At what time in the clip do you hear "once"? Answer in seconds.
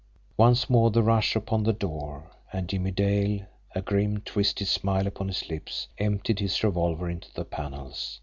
0.35-0.67